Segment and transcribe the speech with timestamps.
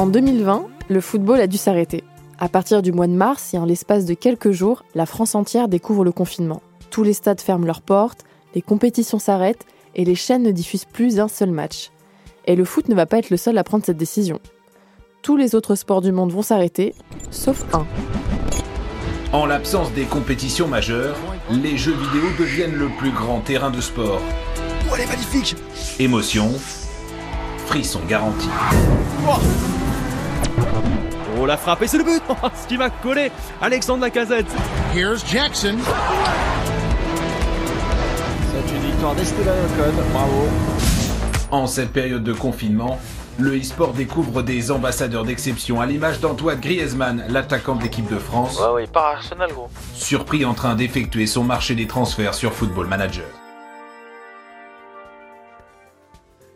[0.00, 2.04] En 2020, le football a dû s'arrêter.
[2.38, 5.68] À partir du mois de mars et en l'espace de quelques jours, la France entière
[5.68, 6.62] découvre le confinement.
[6.88, 8.24] Tous les stades ferment leurs portes,
[8.54, 11.90] les compétitions s'arrêtent et les chaînes ne diffusent plus un seul match.
[12.46, 14.40] Et le foot ne va pas être le seul à prendre cette décision.
[15.20, 16.94] Tous les autres sports du monde vont s'arrêter,
[17.30, 17.84] sauf un.
[19.34, 21.18] En l'absence des compétitions majeures,
[21.50, 24.22] les jeux vidéo deviennent le plus grand terrain de sport.
[24.90, 25.56] Oh, elle est magnifique
[25.98, 26.50] Émotion,
[27.66, 28.48] frisson garanti.
[29.28, 29.79] Oh
[31.46, 32.22] la frappe et c'est le but
[32.62, 33.30] Ce qui va coller
[33.60, 34.46] Alexandre Lacazette
[34.94, 35.76] Here's Jackson.
[38.52, 40.48] C'est une victoire d'Esteban Ocon, bravo.
[41.50, 42.98] En cette période de confinement,
[43.38, 48.58] le e-sport découvre des ambassadeurs d'exception à l'image d'Antoine Griezmann, l'attaquant de l'équipe de France,
[48.60, 49.68] Ouais, ouais, à Arsenal, gros.
[49.94, 53.24] surpris en train d'effectuer son marché des transferts sur Football Manager.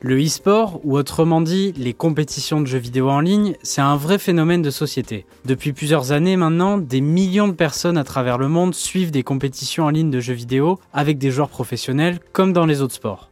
[0.07, 4.19] Le e-sport, ou autrement dit les compétitions de jeux vidéo en ligne, c'est un vrai
[4.19, 5.25] phénomène de société.
[5.47, 9.85] Depuis plusieurs années maintenant, des millions de personnes à travers le monde suivent des compétitions
[9.85, 13.31] en ligne de jeux vidéo avec des joueurs professionnels comme dans les autres sports.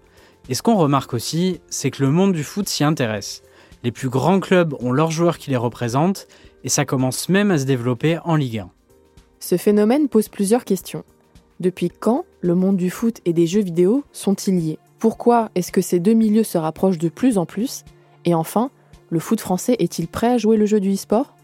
[0.49, 3.43] Et ce qu'on remarque aussi, c'est que le monde du foot s'y intéresse.
[3.85, 6.27] Les plus grands clubs ont leurs joueurs qui les représentent
[6.65, 8.71] et ça commence même à se développer en Ligue 1.
[9.41, 11.05] Ce phénomène pose plusieurs questions.
[11.61, 14.79] Depuis quand le monde du foot et des jeux vidéo sont-ils liés?
[15.03, 17.83] Pourquoi est-ce que ces deux milieux se rapprochent de plus en plus?
[18.25, 18.71] Et enfin,
[19.11, 21.35] le foot français est-il prêt à jouer le jeu du e-sport?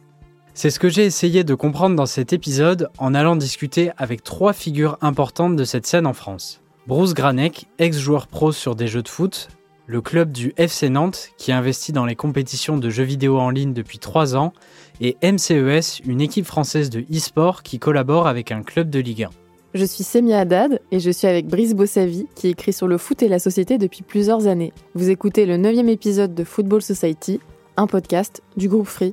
[0.54, 4.52] C'est ce que j'ai essayé de comprendre dans cet épisode en allant discuter avec trois
[4.52, 6.60] figures importantes de cette scène en France.
[6.86, 9.48] Bruce Granek, ex-joueur pro sur des jeux de foot,
[9.88, 13.72] le club du FC Nantes qui investit dans les compétitions de jeux vidéo en ligne
[13.72, 14.52] depuis 3 ans,
[15.00, 19.30] et MCES, une équipe française de e-sport qui collabore avec un club de Ligue 1.
[19.74, 23.22] Je suis Semia Haddad et je suis avec Brice Bossavi qui écrit sur le foot
[23.22, 24.72] et la société depuis plusieurs années.
[24.94, 27.38] Vous écoutez le neuvième épisode de Football Society,
[27.76, 29.12] un podcast du groupe Free.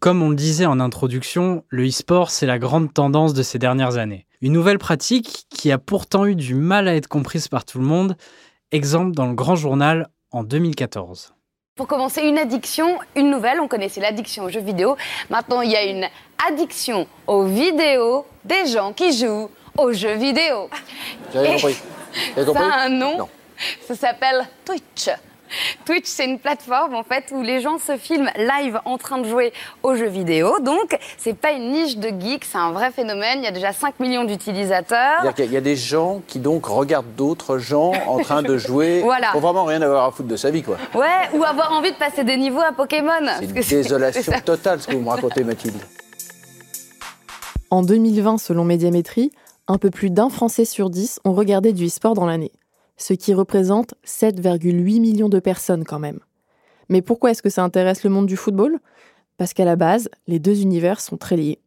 [0.00, 3.96] Comme on le disait en introduction, le e-sport, c'est la grande tendance de ces dernières
[3.96, 4.26] années.
[4.40, 7.84] Une nouvelle pratique qui a pourtant eu du mal à être comprise par tout le
[7.84, 8.16] monde,
[8.72, 11.34] exemple dans le Grand Journal en 2014.
[11.76, 13.60] Pour commencer, une addiction, une nouvelle.
[13.60, 14.96] On connaissait l'addiction aux jeux vidéo.
[15.30, 16.06] Maintenant, il y a une
[16.46, 20.68] addiction aux vidéos des gens qui jouent aux jeux vidéo.
[21.32, 21.76] J'avais compris.
[22.34, 23.18] J'avais Ça compris a un nom.
[23.18, 23.28] Non.
[23.86, 25.10] Ça s'appelle Twitch.
[25.84, 29.28] Twitch, c'est une plateforme en fait où les gens se filment live en train de
[29.28, 29.52] jouer
[29.82, 30.58] aux jeux vidéo.
[30.60, 33.38] Donc, c'est pas une niche de geek, c'est un vrai phénomène.
[33.38, 35.22] Il y a déjà 5 millions d'utilisateurs.
[35.38, 39.32] Il y a des gens qui donc regardent d'autres gens en train de jouer Voilà.
[39.32, 40.76] pour vraiment rien avoir à foutre de sa vie, quoi.
[40.94, 43.10] Ouais, ou avoir envie de passer des niveaux à Pokémon.
[43.38, 45.76] C'est une désolation totale ce que vous me racontez, Mathilde.
[47.70, 49.30] En 2020, selon Médiamétrie,
[49.68, 52.50] un peu plus d'un Français sur 10 ont regardé du e-sport dans l'année,
[53.00, 56.20] ce qui représente 7,8 millions de personnes quand même.
[56.88, 58.78] Mais pourquoi est-ce que ça intéresse le monde du football?
[59.38, 61.60] Parce qu'à la base, les deux univers sont très liés.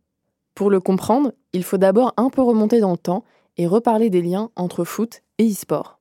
[0.53, 3.23] Pour le comprendre, il faut d'abord un peu remonter dans le temps
[3.57, 5.99] et reparler des liens entre foot et e-sport.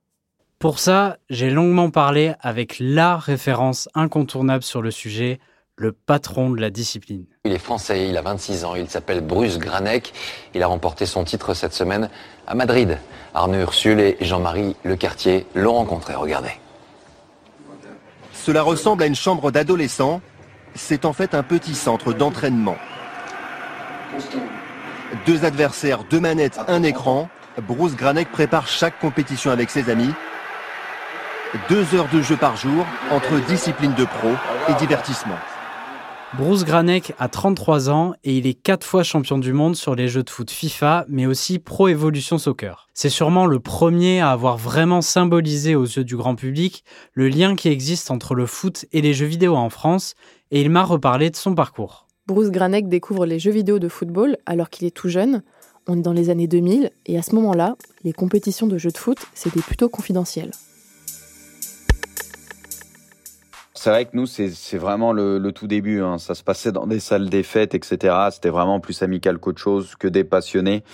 [0.58, 5.40] Pour ça, j'ai longuement parlé avec la référence incontournable sur le sujet,
[5.76, 7.24] le patron de la discipline.
[7.44, 10.12] Il est français, il a 26 ans, il s'appelle Bruce Granek.
[10.54, 12.08] Il a remporté son titre cette semaine
[12.46, 12.98] à Madrid.
[13.34, 16.52] Arnaud Ursule et Jean-Marie Lecartier l'ont rencontré, regardez.
[18.32, 20.20] Cela ressemble à une chambre d'adolescent.
[20.74, 22.76] C'est en fait un petit centre d'entraînement.
[25.26, 27.28] Deux adversaires, deux manettes, un écran.
[27.66, 30.12] Bruce Granek prépare chaque compétition avec ses amis.
[31.68, 34.30] Deux heures de jeu par jour entre discipline de pro
[34.68, 35.38] et divertissement.
[36.38, 40.08] Bruce Granek a 33 ans et il est 4 fois champion du monde sur les
[40.08, 42.88] jeux de foot FIFA, mais aussi Pro Evolution Soccer.
[42.94, 47.54] C'est sûrement le premier à avoir vraiment symbolisé aux yeux du grand public le lien
[47.54, 50.14] qui existe entre le foot et les jeux vidéo en France,
[50.50, 52.06] et il m'a reparlé de son parcours.
[52.26, 55.42] Bruce Granek découvre les jeux vidéo de football alors qu'il est tout jeune.
[55.86, 58.96] On est dans les années 2000 et à ce moment-là, les compétitions de jeux de
[58.98, 60.52] foot, c'était plutôt confidentiel.
[63.82, 66.02] C'est vrai que nous, c'est vraiment le, le tout début.
[66.02, 66.16] hein.
[66.18, 68.14] Ça se passait dans des salles des fêtes, etc.
[68.30, 70.84] C'était vraiment plus amical qu'autre chose, que des passionnés.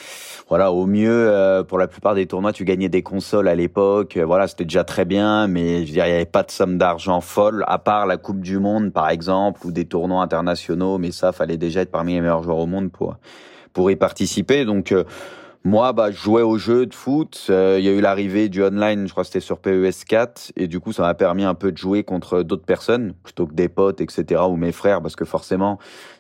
[0.49, 4.17] Voilà, au mieux, euh, pour la plupart des tournois, tu gagnais des consoles à l'époque.
[4.17, 7.21] Voilà, c'était déjà très bien, mais je veux il n'y avait pas de somme d'argent
[7.21, 10.97] folle, à part la Coupe du Monde, par exemple, ou des tournois internationaux.
[10.97, 13.19] Mais ça, fallait déjà être parmi les meilleurs joueurs au monde pour
[13.75, 14.65] pour y participer.
[14.65, 15.05] Donc euh,
[15.65, 17.47] moi, bah, je jouais aux jeux de foot.
[17.51, 20.53] Euh, Il y a eu l'arrivée du online, je crois que c'était sur PES 4.
[20.57, 23.55] Et du coup, ça m'a permis un peu de jouer contre d'autres personnes, plutôt que
[23.55, 24.43] des potes, etc.
[24.49, 25.79] ou mes frères, parce que forcément,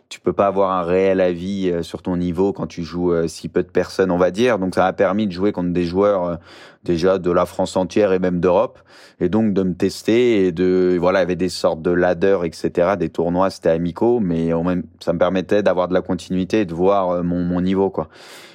[0.08, 3.28] tu peux pas avoir un réel avis euh, sur ton niveau quand tu joues euh,
[3.28, 4.58] si peu de personnes, on va dire.
[4.58, 6.38] Donc ça m'a permis de jouer contre des joueurs
[6.84, 8.78] déjà de la France entière et même d'Europe,
[9.20, 12.44] et donc de me tester et de voilà, il y avait des sortes de ladders,
[12.44, 12.96] etc.
[12.98, 16.74] Des tournois, c'était amicaux, mais même ça me permettait d'avoir de la continuité et de
[16.74, 18.08] voir mon, mon niveau quoi.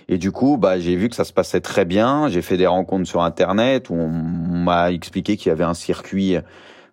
[0.09, 2.27] Et du coup, bah, j'ai vu que ça se passait très bien.
[2.27, 6.37] J'ai fait des rencontres sur Internet où on m'a expliqué qu'il y avait un circuit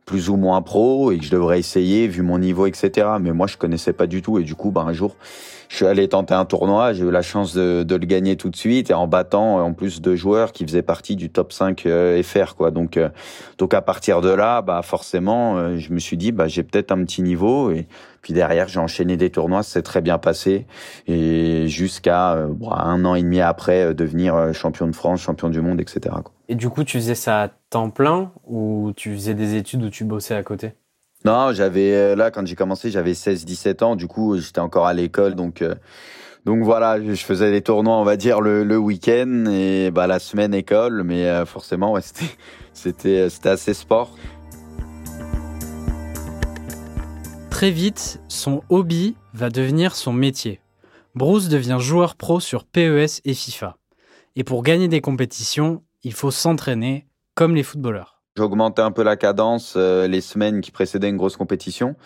[0.07, 3.07] plus ou moins pro et que je devrais essayer vu mon niveau, etc.
[3.21, 5.15] Mais moi, je connaissais pas du tout et du coup, bah, un jour,
[5.71, 8.51] je suis allé tenter un tournoi, j'ai eu la chance de, de, le gagner tout
[8.51, 11.87] de suite et en battant en plus deux joueurs qui faisaient partie du top 5
[11.87, 12.73] euh, FR quoi.
[12.73, 13.09] Donc euh,
[13.57, 16.91] donc à partir de là, bah forcément, euh, je me suis dit bah j'ai peut-être
[16.91, 17.87] un petit niveau et
[18.21, 20.67] puis derrière, j'ai enchaîné des tournois, c'est très bien passé
[21.07, 26.01] et jusqu'à un an et demi après devenir champion de France, champion du monde, etc.
[26.25, 26.33] Quoi.
[26.51, 29.89] Et du coup, tu faisais ça à temps plein ou tu faisais des études où
[29.89, 30.73] tu bossais à côté?
[31.25, 33.95] Non, j'avais euh, là quand j'ai commencé, j'avais 16-17 ans.
[33.95, 35.77] Du coup, j'étais encore à l'école, donc euh,
[36.45, 40.19] donc voilà, je faisais des tournois, on va dire le, le week-end et bah la
[40.19, 42.35] semaine école, mais euh, forcément, ouais, c'était
[42.73, 44.11] c'était c'était assez sport.
[47.49, 50.59] Très vite, son hobby va devenir son métier.
[51.15, 53.77] Bruce devient joueur pro sur PES et FIFA.
[54.35, 58.21] Et pour gagner des compétitions, il faut s'entraîner comme les footballeurs.
[58.37, 61.97] J'augmentais un peu la cadence euh, les semaines qui précédaient une grosse compétition.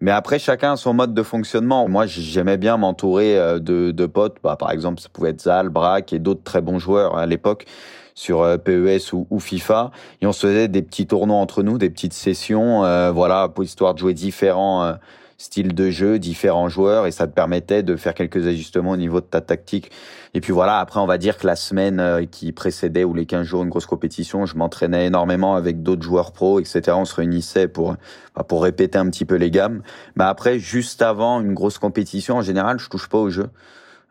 [0.00, 1.88] Mais après, chacun a son mode de fonctionnement.
[1.88, 4.36] Moi, j'aimais bien m'entourer euh, de, potes.
[4.42, 7.66] Bah, par exemple, ça pouvait être Zal, Braque et d'autres très bons joueurs à l'époque
[8.14, 9.92] sur euh, PES ou, ou, FIFA.
[10.20, 12.80] Et on se faisait des petits tournois entre nous, des petites sessions,
[13.12, 14.96] voilà, pour histoire de jouer différents
[15.42, 19.20] style de jeu, différents joueurs, et ça te permettait de faire quelques ajustements au niveau
[19.20, 19.90] de ta tactique.
[20.34, 23.26] Et puis voilà, après, on va dire que la semaine euh, qui précédait ou les
[23.26, 26.92] 15 jours une grosse compétition, je m'entraînais énormément avec d'autres joueurs pros, etc.
[26.94, 27.96] On se réunissait pour,
[28.36, 29.82] bah, pour répéter un petit peu les gammes.
[30.14, 33.50] Mais après, juste avant une grosse compétition, en général, je touche pas au jeu.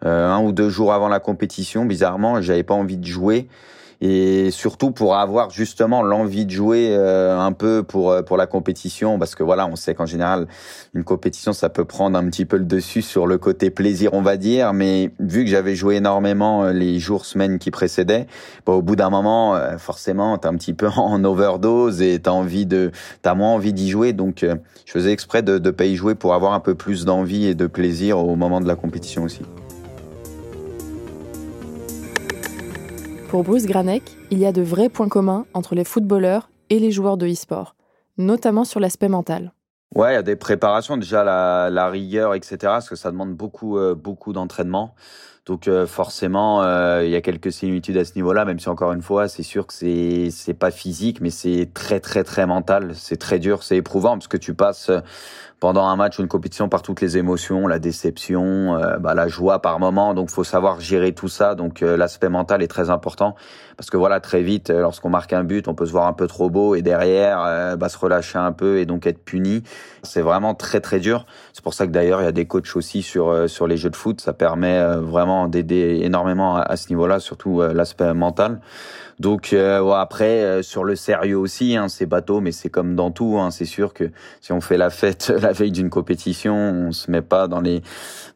[0.04, 3.48] Euh, un ou deux jours avant la compétition, bizarrement, j'avais pas envie de jouer
[4.02, 8.48] et surtout pour avoir justement l'envie de jouer euh, un peu pour euh, pour la
[8.48, 10.48] compétition parce que voilà on sait qu'en général
[10.94, 14.22] une compétition ça peut prendre un petit peu le dessus sur le côté plaisir on
[14.22, 18.28] va dire mais vu que j'avais joué énormément euh, les jours semaines qui précédaient
[18.66, 22.66] bah, au bout d'un moment forcément t'es un petit peu en overdose et t'as envie
[22.66, 24.44] de t'as moins envie d'y jouer donc
[24.86, 28.20] je faisais exprès de de jouer pour avoir un peu plus d'envie et de plaisir
[28.20, 29.42] au moment de la compétition aussi.
[33.32, 36.92] Pour Bruce Granek, il y a de vrais points communs entre les footballeurs et les
[36.92, 37.78] joueurs de e-sport,
[38.18, 39.54] notamment sur l'aspect mental.
[39.96, 43.78] Ouais, il y a des préparations, déjà la, rigueur, etc., parce que ça demande beaucoup,
[43.78, 44.96] euh, beaucoup d'entraînement.
[45.52, 48.94] Donc euh, forcément, euh, il y a quelques similitudes à ce niveau-là, même si encore
[48.94, 52.92] une fois, c'est sûr que c'est c'est pas physique, mais c'est très très très mental.
[52.96, 54.90] C'est très dur, c'est éprouvant parce que tu passes
[55.62, 59.28] pendant un match ou une compétition par toutes les émotions, la déception, euh, bah, la
[59.28, 60.16] joie par moment.
[60.16, 61.54] Donc, faut savoir gérer tout ça.
[61.54, 63.36] Donc, euh, l'aspect mental est très important
[63.78, 66.14] parce que voilà, très vite, euh, lorsqu'on marque un but, on peut se voir un
[66.14, 69.62] peu trop beau et derrière, bah, se relâcher un peu et donc être puni.
[70.02, 71.28] C'est vraiment très très dur.
[71.54, 73.90] C'est pour ça que d'ailleurs, il y a des coachs aussi sur sur les jeux
[73.90, 74.22] de foot.
[74.22, 78.62] Ça permet vraiment d'aider énormément à, ce niveau-là, surtout l'aspect mental.
[79.22, 83.12] Donc euh, après euh, sur le sérieux aussi, hein, c'est bateau, mais c'est comme dans
[83.12, 83.38] tout.
[83.40, 84.10] Hein, c'est sûr que
[84.42, 87.84] si on fait la fête la veille d'une compétition, on se met pas dans les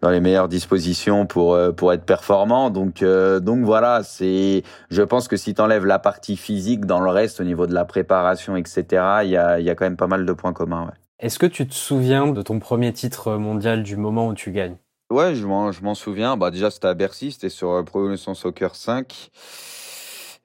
[0.01, 2.69] dans les meilleures dispositions pour euh, pour être performant.
[2.69, 4.61] Donc donc voilà, c'est.
[4.91, 7.73] Je pense que si tu enlèves la partie physique dans le reste, au niveau de
[7.73, 8.83] la préparation, etc.,
[9.23, 10.85] il y a il y a quand même pas mal de points communs.
[10.85, 11.04] Ouais.
[11.19, 14.75] Est-ce que tu te souviens de ton premier titre mondial du moment où tu gagnes?
[15.09, 16.35] Ouais, je m'en je souviens.
[16.35, 19.31] Bah déjà c'était à Bercy, c'était sur Pro Evolution Soccer 5.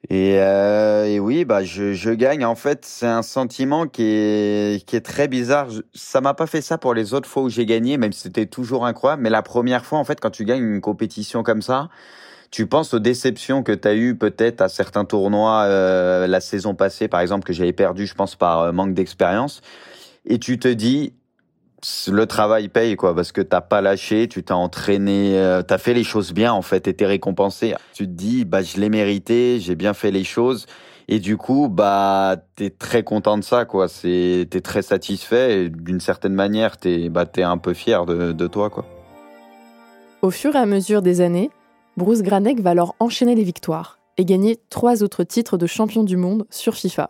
[0.09, 2.43] Et, euh, et, oui, bah je, je gagne.
[2.45, 5.67] En fait, c'est un sentiment qui est qui est très bizarre.
[5.93, 8.47] ça m'a pas fait ça pour les autres fois où j'ai gagné, même si c'était
[8.47, 9.21] toujours incroyable.
[9.23, 11.89] Mais la première fois, en fait, quand tu gagnes une compétition comme ça,
[12.51, 16.75] tu penses aux déceptions que tu as eues peut-être à certains tournois euh, la saison
[16.75, 19.61] passée, par exemple, que j'avais perdu, je pense, par euh, manque d'expérience.
[20.25, 21.13] Et tu te dis,
[22.07, 25.93] le travail paye quoi parce que t'as pas lâché, tu t'as entraîné, euh, t'as fait
[25.93, 27.73] les choses bien en fait, et t'es récompensé.
[27.93, 30.67] Tu te dis bah je l'ai mérité, j'ai bien fait les choses
[31.07, 33.87] et du coup bah t'es très content de ça quoi.
[33.87, 38.31] C'est t'es très satisfait et d'une certaine manière t'es bah t'es un peu fier de,
[38.31, 38.85] de toi quoi.
[40.21, 41.49] Au fur et à mesure des années,
[41.97, 46.15] Bruce Granek va alors enchaîner les victoires et gagner trois autres titres de champion du
[46.15, 47.09] monde sur FIFA.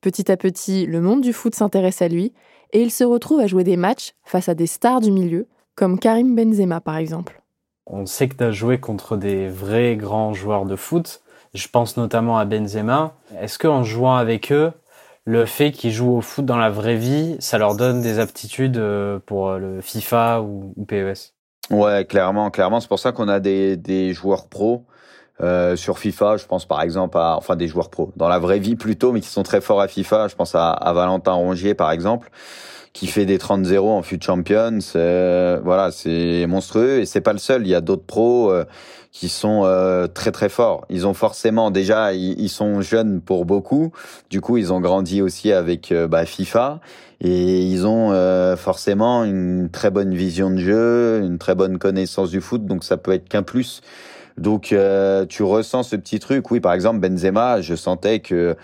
[0.00, 2.32] Petit à petit, le monde du foot s'intéresse à lui
[2.72, 5.98] et il se retrouve à jouer des matchs face à des stars du milieu, comme
[5.98, 7.42] Karim Benzema par exemple.
[7.86, 11.20] On sait que tu as joué contre des vrais grands joueurs de foot.
[11.52, 13.14] Je pense notamment à Benzema.
[13.38, 14.72] Est-ce qu'en jouant avec eux,
[15.24, 18.78] le fait qu'ils jouent au foot dans la vraie vie, ça leur donne des aptitudes
[18.78, 21.34] euh, pour le FIFA ou, ou PES.
[21.70, 22.80] Ouais, clairement, clairement.
[22.80, 24.86] C'est pour ça qu'on a des, des joueurs pros
[25.40, 26.36] euh, sur FIFA.
[26.36, 29.20] Je pense par exemple à, enfin des joueurs pros dans la vraie vie plutôt, mais
[29.20, 30.28] qui sont très forts à FIFA.
[30.28, 32.30] Je pense à, à Valentin Rongier par exemple,
[32.92, 34.78] qui fait des 30-0 en FUT Champions.
[34.96, 37.62] Euh, voilà, c'est monstrueux et c'est pas le seul.
[37.62, 38.50] Il y a d'autres pros.
[38.50, 38.64] Euh,
[39.12, 40.86] qui sont euh, très très forts.
[40.88, 43.92] Ils ont forcément déjà, ils, sont jeunes pour beaucoup.
[44.30, 46.80] Du coup, ils ont grandi aussi avec euh, bah, FIFA
[47.20, 48.14] et ils ont
[48.56, 52.64] forcément une très bonne vision de jeu, une très bonne connaissance du foot.
[52.64, 53.82] Donc ça peut être qu'un plus.
[54.40, 54.74] Donc
[55.28, 56.50] tu ressens ce petit truc.
[56.50, 58.56] Oui, par exemple Benzema, je sentais que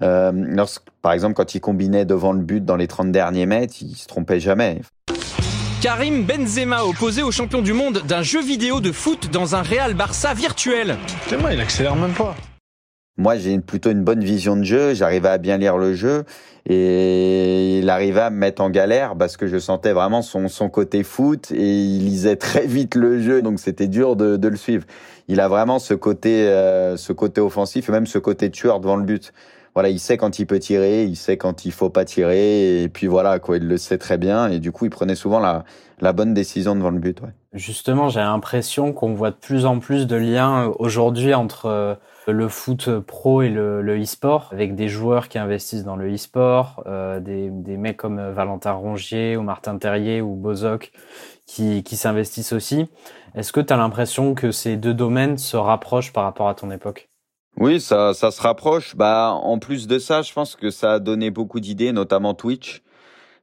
[0.00, 3.96] lorsque, par exemple, quand il combinait devant le but dans les 30 derniers mètres, il
[3.96, 4.80] se trompait jamais.
[5.80, 9.94] Karim Benzema opposé au champion du monde d'un jeu vidéo de foot dans un Real
[9.94, 10.96] Barça virtuel.
[11.28, 12.36] Tellement il accélère même pas.
[13.18, 14.94] Moi, j'ai plutôt une bonne vision de jeu.
[14.94, 16.24] J'arrivais à bien lire le jeu
[16.66, 20.68] et il arrivait à me mettre en galère parce que je sentais vraiment son, son
[20.68, 24.56] côté foot et il lisait très vite le jeu, donc c'était dur de, de, le
[24.56, 24.84] suivre.
[25.28, 28.96] Il a vraiment ce côté, euh, ce côté offensif et même ce côté tueur devant
[28.96, 29.32] le but
[29.74, 32.88] voilà, il sait quand il peut tirer, il sait quand il faut pas tirer, et
[32.88, 35.64] puis voilà, quoi, il le sait très bien, et du coup, il prenait souvent la,
[36.00, 37.20] la bonne décision devant le but.
[37.22, 37.30] Ouais.
[37.54, 41.94] Justement, j'ai l'impression qu'on voit de plus en plus de liens euh, aujourd'hui entre euh,
[42.28, 47.20] le foot pro et le, e-sport, avec des joueurs qui investissent dans le e-sport, euh,
[47.20, 50.92] des, des mecs comme Valentin Rongier ou Martin Terrier ou Bozoc
[51.46, 52.86] qui, qui s'investissent aussi.
[53.34, 56.70] Est-ce que tu as l'impression que ces deux domaines se rapprochent par rapport à ton
[56.70, 57.08] époque?
[57.58, 58.96] Oui, ça, ça se rapproche.
[58.96, 62.82] Bah, en plus de ça, je pense que ça a donné beaucoup d'idées, notamment Twitch.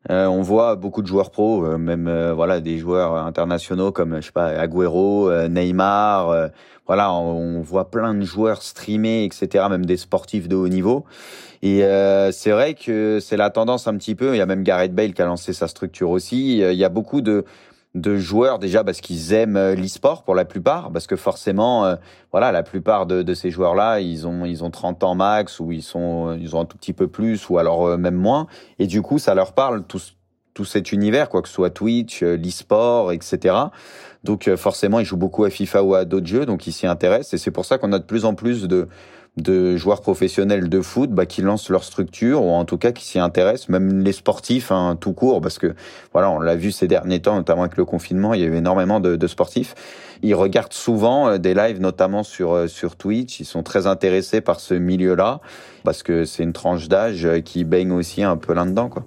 [0.09, 4.15] Euh, on voit beaucoup de joueurs pros, euh, même euh, voilà des joueurs internationaux comme
[4.21, 6.49] je sais pas Agüero, Neymar.
[6.87, 9.65] voilà, on, voit plein de joueurs streamer, etc.
[9.69, 11.05] Même des sportifs de haut niveau.
[11.61, 11.81] Et
[12.31, 14.33] c'est vrai que c'est la tendance un petit peu.
[14.33, 16.59] Il y a même Gareth Bale qui a lancé sa structure aussi.
[16.59, 17.43] Il y a beaucoup de
[17.95, 21.95] de joueurs déjà parce qu'ils aiment euh, l'e-sport pour la plupart parce que forcément euh,
[22.31, 25.59] voilà la plupart de, de ces joueurs là ils ont ils ont 30 ans max
[25.59, 28.45] ou ils sont ils ont un tout petit peu plus ou alors euh, même moins.
[28.77, 30.01] Et du coup ça leur parle tout
[30.53, 33.55] tout cet univers quoi que ce soit Twitch l'e-sport etc
[34.23, 37.35] donc forcément ils jouent beaucoup à FIFA ou à d'autres jeux donc ils s'y intéressent
[37.35, 38.89] et c'est pour ça qu'on a de plus en plus de
[39.37, 43.05] de joueurs professionnels de foot bah, qui lancent leur structure ou en tout cas qui
[43.05, 45.75] s'y intéressent, même les sportifs hein, tout court, parce que
[46.13, 48.55] voilà, on l'a vu ces derniers temps, notamment avec le confinement, il y a eu
[48.55, 49.75] énormément de, sportifs.
[50.21, 53.39] Ils regardent souvent euh, des lives, notamment sur euh, sur Twitch.
[53.39, 55.39] Ils sont très intéressés par ce milieu-là
[55.83, 59.05] parce que c'est une tranche d'âge euh, qui baigne aussi un peu là-dedans, quoi.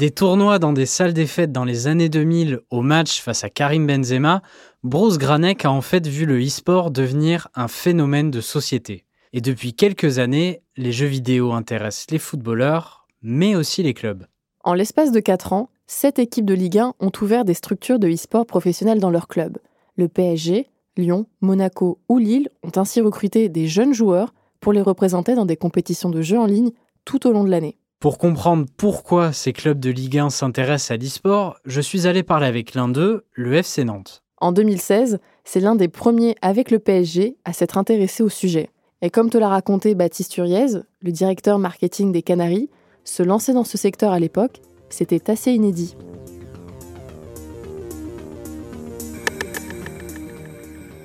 [0.00, 3.50] Des tournois dans des salles des fêtes dans les années 2000 au match face à
[3.50, 4.40] Karim Benzema,
[4.82, 9.04] Bruce Granek a en fait vu le e-sport devenir un phénomène de société.
[9.34, 14.24] Et depuis quelques années, les jeux vidéo intéressent les footballeurs, mais aussi les clubs.
[14.64, 18.08] En l'espace de 4 ans, 7 équipes de Ligue 1 ont ouvert des structures de
[18.08, 19.58] e-sport professionnels dans leurs clubs.
[19.96, 25.34] Le PSG, Lyon, Monaco ou Lille ont ainsi recruté des jeunes joueurs pour les représenter
[25.34, 26.70] dans des compétitions de jeux en ligne
[27.04, 27.76] tout au long de l'année.
[27.98, 32.46] Pour comprendre pourquoi ces clubs de Ligue 1 s'intéressent à l'e-sport, je suis allé parler
[32.46, 34.22] avec l'un d'eux, le FC Nantes.
[34.42, 38.70] En 2016, c'est l'un des premiers avec le PSG à s'être intéressé au sujet.
[39.02, 42.70] Et comme te l'a raconté Baptiste Uriez, le directeur marketing des Canaries,
[43.04, 45.94] se lancer dans ce secteur à l'époque, c'était assez inédit.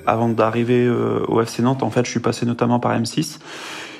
[0.05, 3.39] Avant d'arriver euh, au FC Nantes, en fait, je suis passé notamment par M6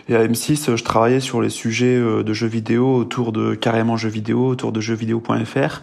[0.07, 3.97] et à M6, je travaillais sur les sujets euh, de jeux vidéo autour de carrément
[3.97, 5.81] jeux vidéo, autour de jeuxvideo.fr.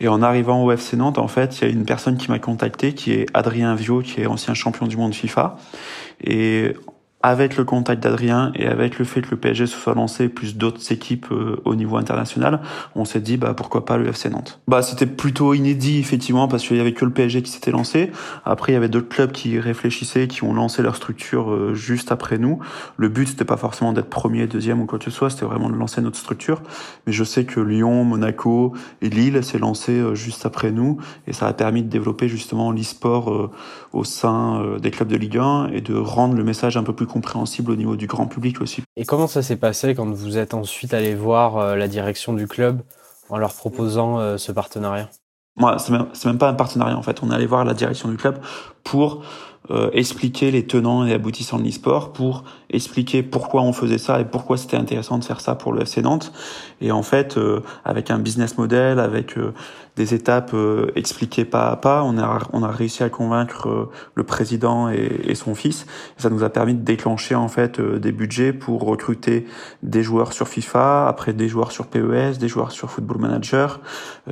[0.00, 2.38] Et en arrivant au FC Nantes, en fait, il y a une personne qui m'a
[2.38, 5.58] contacté, qui est Adrien Vio, qui est ancien champion du monde FIFA.
[6.24, 6.74] Et
[7.22, 10.56] avec le contact d'Adrien et avec le fait que le PSG se soit lancé plus
[10.56, 12.60] d'autres équipes euh, au niveau international,
[12.94, 14.60] on s'est dit bah pourquoi pas le FC Nantes.
[14.68, 18.10] Bah c'était plutôt inédit effectivement parce qu'il y avait que le PSG qui s'était lancé.
[18.44, 22.10] Après il y avait d'autres clubs qui réfléchissaient, qui ont lancé leur structure euh, juste
[22.10, 22.58] après nous.
[22.96, 25.68] Le but c'était pas forcément d'être premier, deuxième ou quoi que ce soit, c'était vraiment
[25.68, 26.62] de lancer notre structure.
[27.06, 28.72] Mais je sais que Lyon, Monaco
[29.02, 30.96] et Lille s'est lancé euh, juste après nous
[31.26, 33.50] et ça a permis de développer justement l'e-sport
[33.92, 37.06] au sein des clubs de Ligue 1 et de rendre le message un peu plus
[37.06, 38.82] compréhensible au niveau du grand public aussi.
[38.96, 42.46] Et comment ça s'est passé quand vous êtes ensuite allé voir euh, la direction du
[42.46, 42.82] club
[43.28, 45.08] en leur proposant euh, ce partenariat?
[45.56, 47.22] Moi, c'est même, même, pas un partenariat en fait.
[47.22, 48.38] On est allé voir la direction du club
[48.84, 49.22] pour
[49.70, 54.24] euh, expliquer les tenants et aboutissants de l'e-sport, pour expliquer pourquoi on faisait ça et
[54.24, 56.32] pourquoi c'était intéressant de faire ça pour le FC Nantes.
[56.80, 59.52] Et en fait, euh, avec un business model, avec euh,
[59.94, 60.56] des étapes
[60.96, 65.34] expliquées pas à pas, on a, on a réussi à convaincre le président et, et,
[65.34, 65.84] son fils.
[66.16, 69.46] ça nous a permis de déclencher en fait des budgets pour recruter
[69.82, 73.80] des joueurs sur FIFA, après des joueurs sur PES, des joueurs sur Football Manager,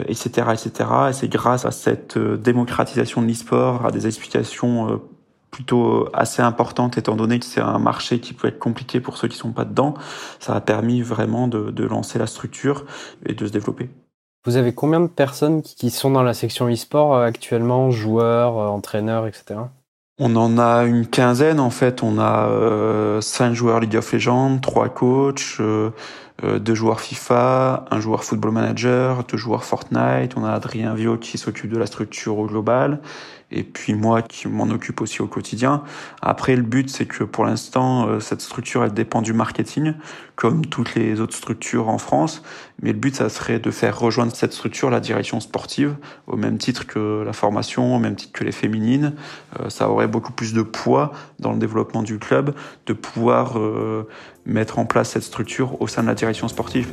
[0.07, 0.91] etc., etc.
[1.11, 5.01] Et c'est grâce à cette démocratisation de l'e-sport, à des explications
[5.51, 9.29] plutôt assez importante étant donné que c'est un marché qui peut être compliqué pour ceux
[9.29, 9.95] qui sont pas dedans.
[10.41, 12.85] Ça a permis vraiment de, de lancer la structure
[13.27, 13.89] et de se développer.
[14.45, 18.69] Vous avez combien de personnes qui sont dans la section e-sport euh, actuellement, joueurs, euh,
[18.69, 19.57] entraîneurs, etc.
[20.21, 22.03] On en a une quinzaine en fait.
[22.03, 25.91] On a euh, cinq joueurs League of Legends, trois coachs, euh,
[26.43, 30.37] deux joueurs FIFA, un joueur Football Manager, deux joueurs Fortnite.
[30.37, 33.01] On a Adrien Vio qui s'occupe de la structure au global
[33.51, 35.83] et puis moi qui m'en occupe aussi au quotidien.
[36.21, 39.95] Après, le but, c'est que pour l'instant, euh, cette structure, elle dépend du marketing,
[40.37, 42.43] comme toutes les autres structures en France.
[42.83, 46.59] Mais le but, ça serait de faire rejoindre cette structure la direction sportive, au même
[46.59, 49.15] titre que la formation, au même titre que les féminines.
[49.61, 52.55] Euh, ça aurait beaucoup plus de poids dans le développement du club,
[52.87, 54.07] de pouvoir euh,
[54.49, 56.93] mettre en place cette structure au sein de la direction sportive.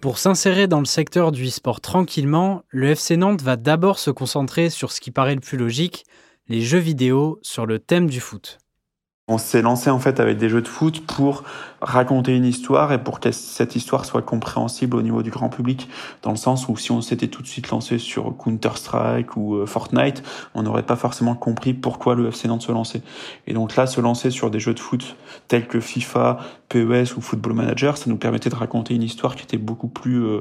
[0.00, 4.68] Pour s'insérer dans le secteur du e-sport tranquillement, le FC Nantes va d'abord se concentrer
[4.68, 6.04] sur ce qui paraît le plus logique,
[6.48, 8.58] les jeux vidéo sur le thème du foot.
[9.28, 11.44] On s'est lancé en fait avec des jeux de foot pour
[11.80, 15.88] raconter une histoire et pour que cette histoire soit compréhensible au niveau du grand public,
[16.22, 19.66] dans le sens où si on s'était tout de suite lancé sur Counter-Strike ou euh,
[19.66, 20.24] Fortnite,
[20.56, 23.02] on n'aurait pas forcément compris pourquoi le FC Nantes se lançait.
[23.46, 25.14] Et donc là, se lancer sur des jeux de foot
[25.46, 26.38] tels que FIFA,
[26.68, 30.24] PES ou Football Manager, ça nous permettait de raconter une histoire qui était beaucoup plus
[30.24, 30.40] euh,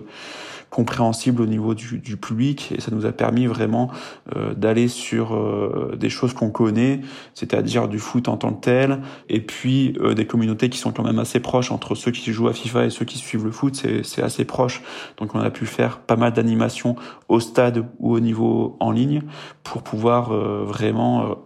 [0.71, 3.91] compréhensible au niveau du, du, public et ça nous a permis vraiment
[4.35, 7.01] euh, d'aller sur euh, des choses qu'on connaît,
[7.35, 11.03] c'est-à-dire du foot en tant que tel, et puis euh, des communautés qui sont quand
[11.03, 13.75] même assez proches entre ceux qui jouent à FIFA et ceux qui suivent le foot,
[14.03, 14.81] c'est assez proche.
[15.17, 16.95] Donc on a pu faire pas mal d'animations
[17.27, 19.23] au stade ou au niveau en ligne
[19.63, 21.37] pour pouvoir vraiment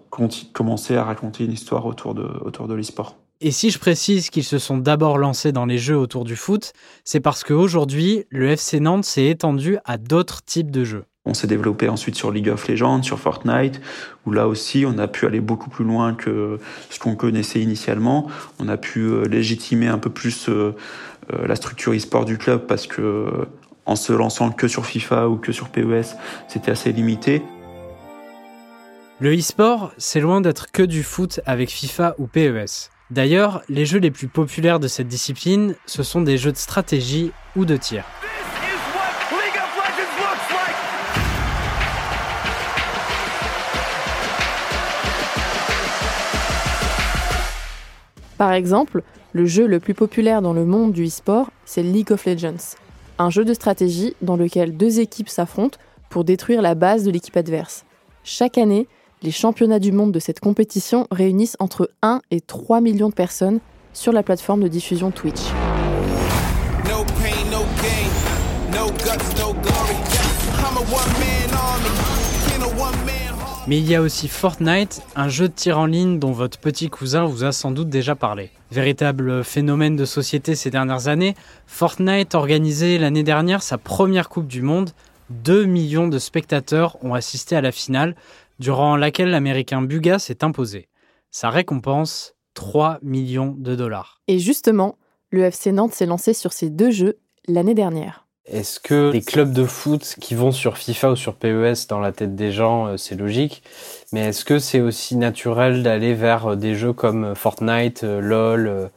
[0.53, 3.24] commencer à raconter une histoire autour de, autour de l'e-sport.
[3.41, 6.71] Et si je précise qu'ils se sont d'abord lancés dans les jeux autour du foot,
[7.03, 11.03] c'est parce qu'aujourd'hui, le FC Nantes s'est étendu à d'autres types de jeux.
[11.25, 13.81] On s'est développé ensuite sur League of Legends, sur Fortnite,
[14.25, 18.27] où là aussi on a pu aller beaucoup plus loin que ce qu'on connaissait initialement.
[18.59, 20.75] On a pu euh, légitimer un peu plus euh,
[21.33, 23.47] euh, la structure e-sport du club parce que
[23.85, 26.15] en se lançant que sur FIFA ou que sur PES,
[26.47, 27.41] c'était assez limité.
[29.19, 32.91] Le e-sport, c'est loin d'être que du foot avec FIFA ou PES.
[33.11, 37.31] D'ailleurs, les jeux les plus populaires de cette discipline, ce sont des jeux de stratégie
[37.55, 38.03] ou de tir.
[48.39, 52.25] Par exemple, le jeu le plus populaire dans le monde du e-sport, c'est League of
[52.25, 52.75] Legends,
[53.19, 55.77] un jeu de stratégie dans lequel deux équipes s'affrontent
[56.09, 57.85] pour détruire la base de l'équipe adverse.
[58.23, 58.87] Chaque année,
[59.25, 63.59] les championnats du monde de cette compétition réunissent entre 1 et 3 millions de personnes
[63.91, 65.41] sur la plateforme de diffusion Twitch.
[73.67, 76.91] Mais il y a aussi Fortnite, un jeu de tir en ligne dont votre petit
[76.91, 78.51] cousin vous a sans doute déjà parlé.
[78.71, 81.33] Véritable phénomène de société ces dernières années,
[81.65, 84.91] Fortnite organisait l'année dernière sa première Coupe du Monde.
[85.31, 88.15] 2 millions de spectateurs ont assisté à la finale,
[88.59, 90.89] durant laquelle l'Américain Buga s'est imposé.
[91.31, 94.21] Sa récompense, 3 millions de dollars.
[94.27, 94.97] Et justement,
[95.29, 98.25] le FC Nantes s'est lancé sur ces deux jeux l'année dernière.
[98.45, 102.11] Est-ce que les clubs de foot qui vont sur FIFA ou sur PES dans la
[102.11, 103.63] tête des gens, euh, c'est logique,
[104.11, 108.91] mais est-ce que c'est aussi naturel d'aller vers euh, des jeux comme Fortnite, euh, LOL,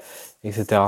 [0.45, 0.83] etc.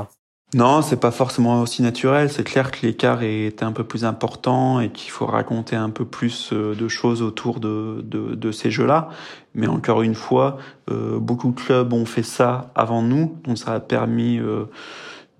[0.53, 2.29] Non, c'est pas forcément aussi naturel.
[2.29, 6.03] C'est clair que l'écart est un peu plus important et qu'il faut raconter un peu
[6.03, 9.07] plus euh, de choses autour de, de, de ces jeux-là.
[9.55, 10.57] Mais encore une fois,
[10.89, 14.65] euh, beaucoup de clubs ont fait ça avant nous, donc ça a permis euh,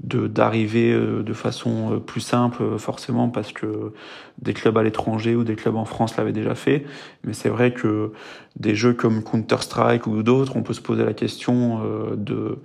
[0.04, 3.94] d'arriver euh, de façon euh, plus simple euh, forcément parce que
[4.40, 6.86] des clubs à l'étranger ou des clubs en France l'avaient déjà fait
[7.24, 8.12] mais c'est vrai que
[8.56, 11.82] des jeux comme Counter-Strike ou d'autres on peut se poser la question
[12.16, 12.58] de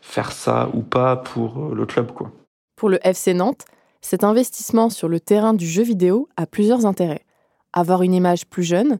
[0.00, 2.32] faire ça ou pas pour le club quoi.
[2.76, 3.64] Pour le FC Nantes,
[4.00, 7.24] cet investissement sur le terrain du jeu vidéo a plusieurs intérêts.
[7.72, 8.98] Avoir une image plus jeune,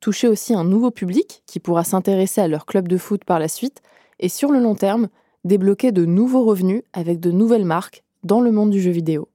[0.00, 3.48] toucher aussi un nouveau public qui pourra s'intéresser à leur club de foot par la
[3.48, 3.82] suite
[4.18, 5.08] et sur le long terme,
[5.44, 9.28] débloquer de nouveaux revenus avec de nouvelles marques dans le monde du jeu vidéo.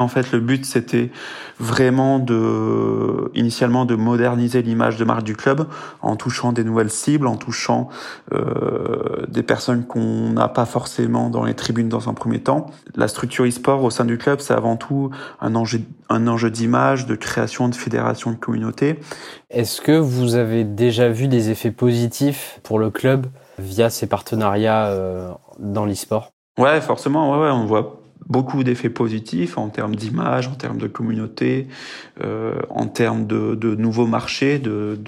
[0.00, 1.10] En fait, le but, c'était
[1.58, 5.66] vraiment de, initialement, de moderniser l'image de marque du club
[6.00, 7.90] en touchant des nouvelles cibles, en touchant
[8.32, 12.70] euh, des personnes qu'on n'a pas forcément dans les tribunes dans un premier temps.
[12.94, 17.04] La structure e-sport au sein du club, c'est avant tout un enjeu, un enjeu d'image,
[17.04, 19.00] de création de fédération de communauté.
[19.50, 23.26] Est-ce que vous avez déjà vu des effets positifs pour le club
[23.60, 29.68] via ces partenariats euh, dans l'e-sport Ouais, forcément, ouais, on voit beaucoup d'effets positifs en
[29.68, 31.66] termes d'image, en termes de communauté,
[32.22, 34.98] euh, en termes de, de nouveaux marchés, de,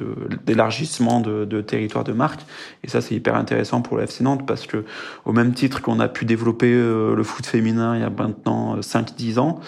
[0.44, 2.40] d'élargissement de, de, territoire de marque.
[2.82, 4.84] Et ça, c'est hyper intéressant pour le FC Nantes parce que,
[5.24, 8.78] au même titre qu'on a pu développer euh, le foot féminin il y a maintenant
[8.80, 9.60] 5-10 ans,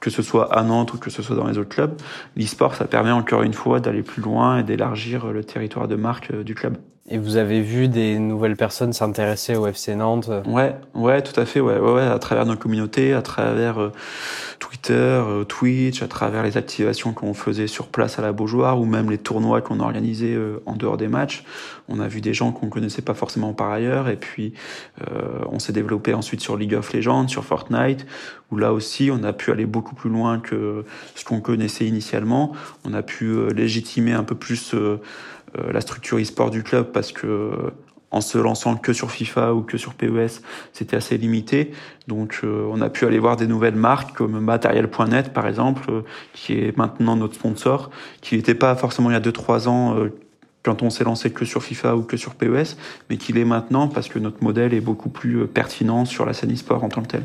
[0.00, 2.00] que ce soit à Nantes ou que ce soit dans les autres clubs,
[2.36, 6.32] l'e-sport, ça permet encore une fois d'aller plus loin et d'élargir le territoire de marque
[6.32, 6.78] du club.
[7.10, 10.30] Et vous avez vu des nouvelles personnes s'intéresser au FC Nantes?
[10.46, 13.92] Ouais, ouais, tout à fait, ouais, ouais, ouais à travers nos communautés, à travers euh,
[14.58, 18.84] Twitter, euh, Twitch, à travers les activations qu'on faisait sur place à la Beaujoire ou
[18.84, 21.44] même les tournois qu'on organisait euh, en dehors des matchs.
[21.88, 24.52] On a vu des gens qu'on connaissait pas forcément par ailleurs et puis
[25.50, 28.04] on s'est développé ensuite sur League of Legends, sur Fortnite
[28.50, 32.52] où là aussi on a pu aller beaucoup plus loin que ce qu'on connaissait initialement.
[32.84, 34.74] On a pu légitimer un peu plus
[35.56, 37.72] la structure e-sport du club parce que
[38.10, 41.72] en se lançant que sur FIFA ou que sur PES, c'était assez limité.
[42.06, 46.02] Donc euh, on a pu aller voir des nouvelles marques comme Material.net par exemple, euh,
[46.32, 49.96] qui est maintenant notre sponsor, qui n'était pas forcément il y a 2-3 ans
[50.62, 52.76] quand on s'est lancé que sur FIFA ou que sur PES,
[53.10, 56.52] mais qui l'est maintenant parce que notre modèle est beaucoup plus pertinent sur la scène
[56.52, 57.24] e-sport en tant que tel.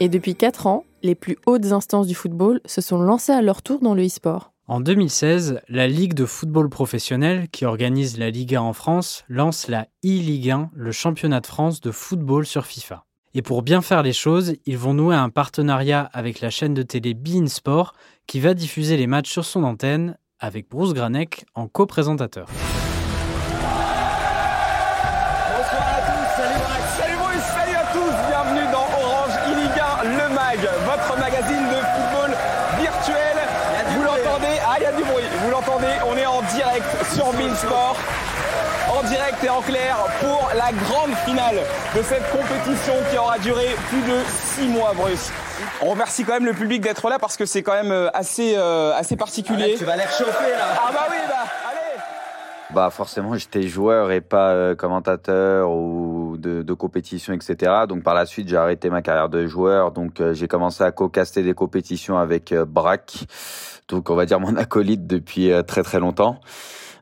[0.00, 3.62] Et depuis 4 ans, les plus hautes instances du football se sont lancées à leur
[3.62, 4.52] tour dans le e-sport.
[4.66, 9.68] En 2016, la Ligue de football professionnel, qui organise la Ligue 1 en France, lance
[9.68, 13.04] la e-Ligue 1, le championnat de France de football sur FIFA.
[13.34, 16.82] Et pour bien faire les choses, ils vont nouer un partenariat avec la chaîne de
[16.82, 17.92] télé Bein Sport,
[18.26, 22.48] qui va diffuser les matchs sur son antenne, avec Bruce Granek en co-présentateur.
[39.44, 41.56] Et en clair pour la grande finale
[41.94, 45.30] de cette compétition qui aura duré plus de six mois, Bruce.
[45.82, 48.54] On remercie quand même le public d'être là parce que c'est quand même euh, assez,
[48.56, 49.74] euh, assez particulier.
[49.76, 50.66] tu vas les chauffer là.
[50.76, 51.34] Ah bah oui, bah
[51.68, 52.00] allez.
[52.74, 57.72] Bah forcément, j'étais joueur et pas euh, commentateur ou de, de, compétition, etc.
[57.88, 59.92] Donc par la suite, j'ai arrêté ma carrière de joueur.
[59.92, 63.26] Donc j'ai commencé à co-caster des compétitions avec Braque.
[63.88, 66.40] Donc on va dire mon acolyte depuis très très longtemps.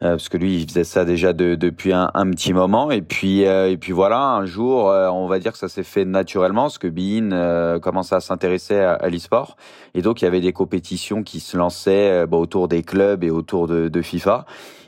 [0.02, 2.90] Euh, parce que lui il faisait ça déjà depuis un, petit moment.
[2.90, 5.84] Et puis euh, et puis voilà un jour euh, on va dire que ça s'est
[5.84, 9.56] fait naturellement parce que Bein commençait à s'intéresser à, à l'e-sport.
[9.94, 13.30] Et donc il y avait des compétitions qui se lançaient bah, autour des clubs et
[13.30, 14.44] autour de, de FIFA.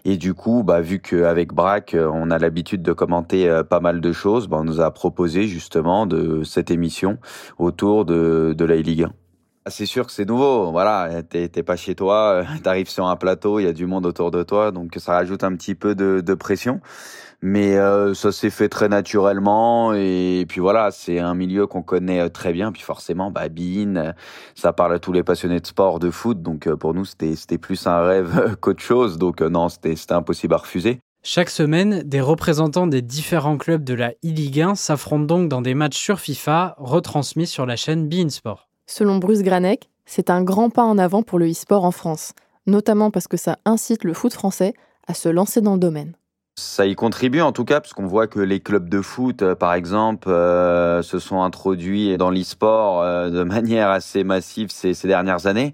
[0.07, 4.12] Et du coup, bah, vu qu'avec Braque, on a l'habitude de commenter pas mal de
[4.12, 7.18] choses, bah, on nous a proposé justement de cette émission
[7.59, 9.23] autour de, de la Ligue 1.
[9.66, 10.70] Ah, c'est sûr que c'est nouveau.
[10.72, 14.05] Voilà, t'es pas chez toi, euh, t'arrives sur un plateau, il y a du monde
[14.05, 16.83] autour de toi, donc ça rajoute un petit peu de, pression.
[17.40, 22.20] Mais euh, ça s'est fait très naturellement et puis voilà, c'est un milieu qu'on connaît
[22.20, 22.72] euh, très bien.
[22.72, 24.12] Puis forcément, bah, Bean,
[24.55, 26.42] ça parle à tous les passionnés de sport, de foot.
[26.42, 29.16] Donc pour nous, c'était plus un rêve qu'autre chose.
[29.16, 31.00] Donc non, c'était impossible à refuser.
[31.22, 35.72] Chaque semaine, des représentants des différents clubs de la e-Ligue 1 s'affrontent donc dans des
[35.74, 38.68] matchs sur FIFA retransmis sur la chaîne Bein Sport.
[38.87, 42.33] Selon Bruce Granek, c'est un grand pas en avant pour le e-sport en France,
[42.66, 44.75] notamment parce que ça incite le foot français
[45.07, 46.14] à se lancer dans le domaine.
[46.57, 49.75] Ça y contribue en tout cas, puisqu'on voit que les clubs de foot, euh, par
[49.75, 55.73] exemple, euh, se sont introduits dans l'e-sport euh, de manière assez massive ces dernières années.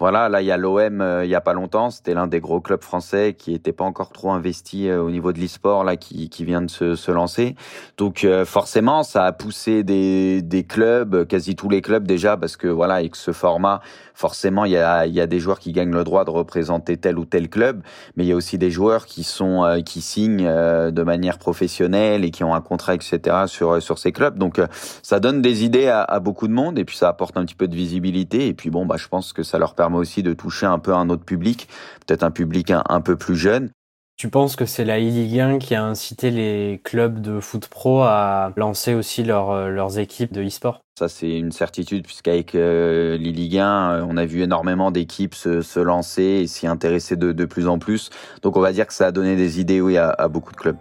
[0.00, 2.40] Voilà, là il y a l'OM euh, il y a pas longtemps, c'était l'un des
[2.40, 5.98] gros clubs français qui était pas encore trop investi euh, au niveau de l'e-sport là
[5.98, 7.54] qui, qui vient de se, se lancer.
[7.98, 12.56] Donc euh, forcément, ça a poussé des, des clubs, quasi tous les clubs déjà parce
[12.56, 13.82] que voilà, avec ce format,
[14.14, 16.96] forcément il y a il y a des joueurs qui gagnent le droit de représenter
[16.96, 17.82] tel ou tel club,
[18.16, 22.30] mais il y a aussi des joueurs qui sont qui signent de manière professionnelle et
[22.30, 24.38] qui ont un contrat etc sur sur ces clubs.
[24.38, 24.62] Donc
[25.02, 27.54] ça donne des idées à, à beaucoup de monde et puis ça apporte un petit
[27.54, 30.32] peu de visibilité et puis bon bah je pense que ça leur permet aussi de
[30.32, 31.68] toucher un peu un autre public,
[32.06, 33.70] peut-être un public un, peu plus jeune.
[34.16, 38.02] Tu penses que c'est la e-Ligue 1 qui a incité les clubs de foot pro
[38.02, 40.80] à lancer aussi euh, leurs équipes de e-sport?
[40.98, 45.80] Ça, c'est une certitude, puisqu'avec euh, l'e-Ligue 1, euh, on a vu énormément d'équipes se,
[45.80, 48.10] lancer et s'y intéresser de, plus en plus.
[48.42, 50.76] Donc, on va dire que ça a donné des idées, oui, à beaucoup de clubs.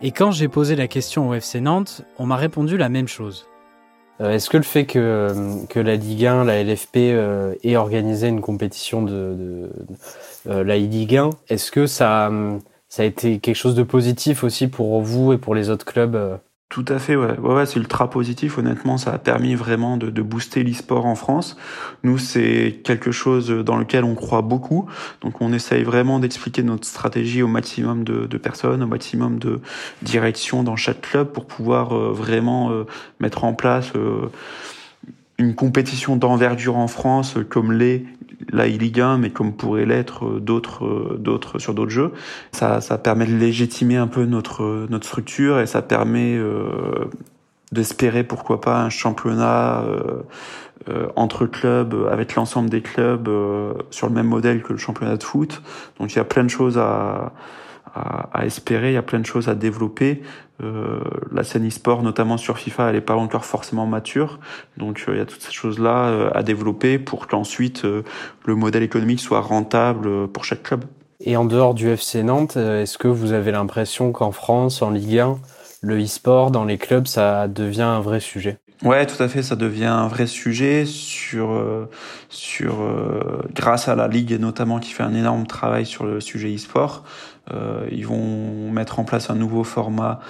[0.00, 3.48] Et quand j'ai posé la question au FC Nantes, on m'a répondu la même chose.
[4.20, 8.28] Euh, Est-ce que le fait que, que la Ligue 1, la LFP euh, ait organisé
[8.28, 9.70] une compétition de, de
[10.48, 12.30] euh, la Ligue 1, est-ce que ça,
[12.88, 16.16] ça a été quelque chose de positif aussi pour vous et pour les autres clubs
[16.16, 16.36] euh
[16.68, 17.38] Tout à fait, ouais.
[17.38, 18.58] Ouais, ouais c'est ultra positif.
[18.58, 21.56] Honnêtement, ça a permis vraiment de, de booster l'e-sport en France.
[22.02, 24.86] Nous, c'est quelque chose dans lequel on croit beaucoup.
[25.22, 29.62] Donc, on essaye vraiment d'expliquer notre stratégie au maximum de, de, personnes, au maximum de
[30.02, 32.84] directions dans chaque club pour pouvoir euh, vraiment euh,
[33.18, 34.26] mettre en place euh,
[35.38, 38.04] une compétition d'envergure en France comme l'est
[38.50, 42.12] la Ligue 1, mais comme pourrait l'être d'autres, d'autres sur d'autres jeux.
[42.52, 47.06] Ça, ça permet de légitimer un peu notre notre structure et ça permet euh,
[47.72, 50.22] d'espérer pourquoi pas un championnat euh,
[50.88, 55.16] euh, entre clubs avec l'ensemble des clubs euh, sur le même modèle que le championnat
[55.16, 55.62] de foot.
[55.98, 57.32] Donc il y a plein de choses à
[57.94, 60.22] à, à, espérer, il y a plein de choses à développer.
[60.60, 61.00] Euh,
[61.32, 64.40] la scène e-sport, notamment sur FIFA, elle n'est pas encore forcément mature.
[64.76, 68.82] Donc euh, il y a toutes ces choses-là euh, à développer pour qu'ensuite le modèle
[68.82, 70.84] économique soit rentable pour chaque club.
[71.20, 75.18] Et en dehors du FC Nantes, est-ce que vous avez l'impression qu'en France, en Ligue
[75.18, 75.38] 1,
[75.82, 78.58] le e-sport dans les clubs, ça devient un vrai sujet?
[78.84, 81.50] Ouais, tout à fait, ça devient un vrai sujet sur
[82.28, 86.54] sur euh, grâce à la ligue notamment qui fait un énorme travail sur le sujet
[86.54, 87.04] e-sport.
[87.52, 90.20] Euh, ils vont mettre en place un nouveau format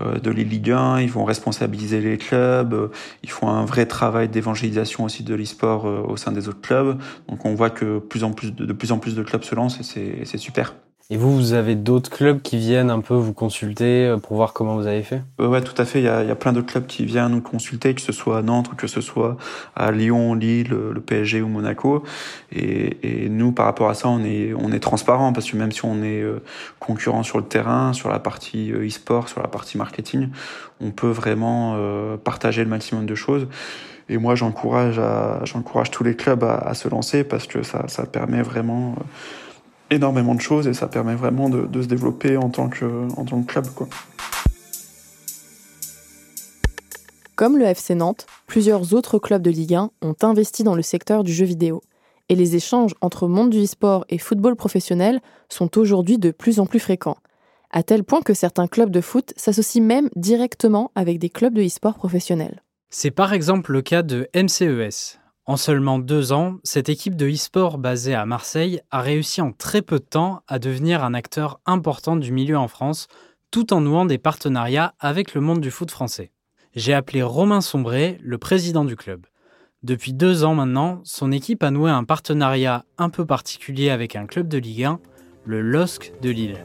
[0.00, 2.88] euh, de les Ligue 1, ils vont responsabiliser les clubs, euh,
[3.22, 7.00] ils font un vrai travail d'évangélisation aussi de l'e-sport euh, au sein des autres clubs.
[7.28, 9.54] Donc on voit que plus en plus de, de plus en plus de clubs se
[9.54, 10.74] lancent et c'est super.
[11.10, 14.76] Et vous, vous avez d'autres clubs qui viennent un peu vous consulter pour voir comment
[14.76, 15.20] vous avez fait?
[15.38, 16.00] Euh, Ouais, tout à fait.
[16.00, 18.70] Il y a, plein d'autres clubs qui viennent nous consulter, que ce soit à Nantes
[18.72, 19.36] ou que ce soit
[19.76, 22.02] à Lyon, Lille, le PSG ou Monaco.
[22.50, 25.84] Et, nous, par rapport à ça, on est, on est transparent parce que même si
[25.84, 26.42] on est euh,
[26.80, 30.30] concurrent sur le terrain, sur la partie euh, e-sport, sur la partie marketing,
[30.80, 33.46] on peut vraiment euh, partager le maximum de choses.
[34.08, 35.00] Et moi, j'encourage,
[35.44, 38.96] j'encourage tous les clubs à, à, se lancer parce que ça, ça permet vraiment
[39.90, 43.24] énormément de choses et ça permet vraiment de, de se développer en tant que, en
[43.24, 43.66] tant que club.
[43.74, 43.88] Quoi.
[47.36, 51.24] Comme le FC Nantes, plusieurs autres clubs de Ligue 1 ont investi dans le secteur
[51.24, 51.82] du jeu vidéo.
[52.28, 56.66] Et les échanges entre monde du e-sport et football professionnel sont aujourd'hui de plus en
[56.66, 57.18] plus fréquents.
[57.70, 61.62] À tel point que certains clubs de foot s'associent même directement avec des clubs de
[61.62, 62.62] e-sport professionnels.
[62.88, 67.76] C'est par exemple le cas de MCES, en seulement deux ans, cette équipe de e-sport
[67.76, 72.16] basée à Marseille a réussi en très peu de temps à devenir un acteur important
[72.16, 73.08] du milieu en France,
[73.50, 76.32] tout en nouant des partenariats avec le monde du foot français.
[76.74, 79.26] J'ai appelé Romain Sombré, le président du club.
[79.82, 84.24] Depuis deux ans maintenant, son équipe a noué un partenariat un peu particulier avec un
[84.24, 84.98] club de Ligue 1,
[85.44, 86.58] le LOSC de Lille.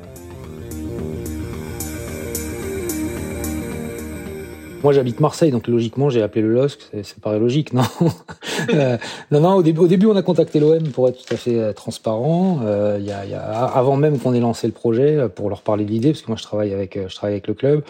[4.81, 6.79] Moi, j'habite Marseille, donc logiquement, j'ai appelé le LOSC.
[7.03, 7.83] Ça paraît logique, non
[8.73, 8.97] euh,
[9.29, 9.53] Non, non.
[9.55, 12.61] Au début, au début, on a contacté l'OM pour être tout à fait euh, transparent.
[12.63, 15.63] Euh, y a, y a, avant même qu'on ait lancé le projet, euh, pour leur
[15.63, 17.83] parler de l'idée, parce que moi, je travaille avec, je travaille avec le club.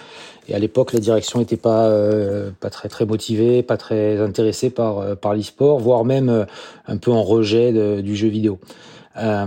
[0.47, 4.71] Et à l'époque, la direction n'était pas euh, pas très très motivée, pas très intéressée
[4.71, 6.47] par par l'e-sport, voire même
[6.87, 8.59] un peu en rejet du jeu vidéo.
[9.17, 9.45] Euh,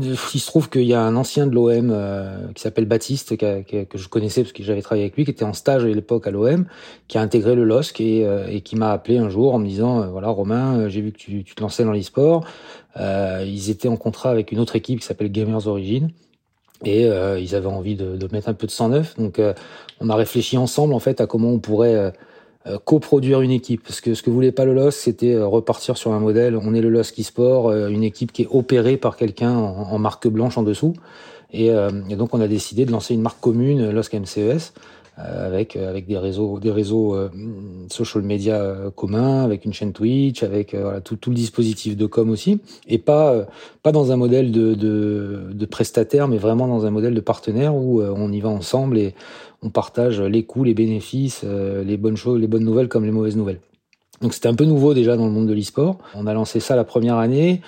[0.00, 3.64] il se trouve qu'il y a un ancien de l'OM euh, qui s'appelle Baptiste, que,
[3.94, 6.30] je connaissais parce que j'avais travaillé avec lui, qui était en stage à l'époque à
[6.30, 6.66] l'OM,
[7.08, 9.66] qui a intégré le LOSC et, euh, et qui m'a appelé un jour en me
[9.66, 12.46] disant euh, voilà Romain, j'ai vu que tu, tu te lançais dans l'e-sport.
[12.98, 16.10] ils étaient en contrat avec une autre équipe qui s'appelle Gamers Origin
[16.84, 19.16] et ils avaient envie de, de, mettre un peu de sang neuf.
[19.16, 19.40] Donc
[20.00, 22.10] on a réfléchi ensemble en fait à comment on pourrait euh,
[22.84, 23.82] coproduire une équipe.
[23.82, 26.56] Parce que ce que voulait pas le LOS, c'était euh, repartir sur un modèle.
[26.56, 29.98] On est le LOS e-sport, euh, une équipe qui est opérée par quelqu'un en, en,
[29.98, 30.94] marque blanche en dessous.
[31.52, 34.72] Et, et, donc on a décidé de lancer une marque commune, LOSC MCES,
[35.16, 37.16] avec avec des réseaux des réseaux
[37.90, 42.30] social media communs, avec une chaîne Twitch, avec voilà, tout, tout le dispositif de com
[42.30, 43.46] aussi, et pas
[43.82, 47.74] pas dans un modèle de, de, de prestataire, mais vraiment dans un modèle de partenaire
[47.76, 49.14] où on y va ensemble et
[49.64, 53.10] on partage les coûts, les bénéfices, euh, les bonnes choses, les bonnes nouvelles comme les
[53.10, 53.60] mauvaises nouvelles.
[54.20, 55.98] Donc c'était un peu nouveau déjà dans le monde de l'e-sport.
[56.14, 57.62] On a lancé ça la première année.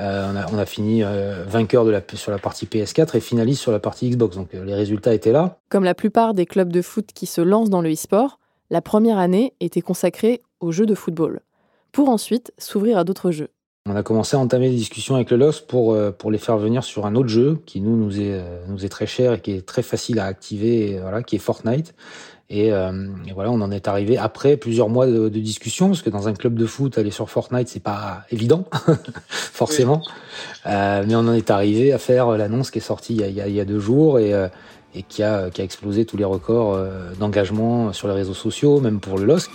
[0.00, 3.20] Euh, on, a, on, a, fini euh, vainqueur de la, sur la partie PS4 et
[3.20, 4.36] finaliste sur la partie Xbox.
[4.36, 5.58] Donc euh, les résultats étaient là.
[5.68, 8.38] Comme la plupart des clubs de foot qui se lancent dans le e-sport,
[8.70, 11.40] la première année était consacrée aux jeux de football,
[11.92, 13.50] pour ensuite s'ouvrir à d'autres jeux.
[13.86, 16.82] On a commencé à entamer des discussions avec le LOS pour, pour les faire venir
[16.82, 19.66] sur un autre jeu qui nous, nous est, nous est très cher et qui est
[19.66, 21.94] très facile à activer, et, voilà, qui est Fortnite.
[22.54, 22.92] Et, euh,
[23.26, 26.28] et, voilà, on en est arrivé après plusieurs mois de, de, discussion, parce que dans
[26.28, 28.64] un club de foot, aller sur Fortnite, c'est pas évident,
[29.28, 30.02] forcément.
[30.04, 30.72] Oui.
[30.72, 33.48] Euh, mais on en est arrivé à faire l'annonce qui est sortie il y a,
[33.48, 34.32] il y deux jours et,
[34.94, 36.78] et qui a, qui a explosé tous les records
[37.18, 39.50] d'engagement sur les réseaux sociaux, même pour le LOSC.